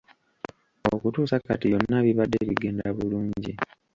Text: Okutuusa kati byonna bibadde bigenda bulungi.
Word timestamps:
Okutuusa 0.95 1.35
kati 1.45 1.65
byonna 1.71 1.97
bibadde 2.05 2.39
bigenda 2.49 2.87
bulungi. 2.97 3.53